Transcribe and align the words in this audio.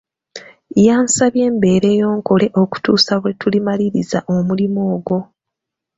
Yansabye 0.85 1.45
mbeereyo 1.55 2.07
nkole 2.17 2.47
okutuusa 2.61 3.13
lwe 3.21 3.31
tulimaliriza 3.41 4.19
omulimu 4.35 4.81
ogwo. 4.93 5.19